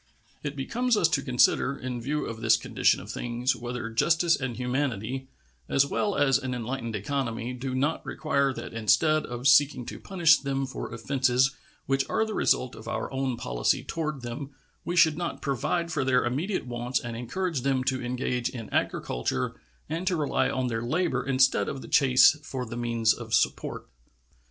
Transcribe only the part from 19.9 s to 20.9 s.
to rely on their